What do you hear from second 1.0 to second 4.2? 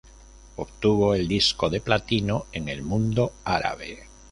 el disco de platino en el Mundo Árabe.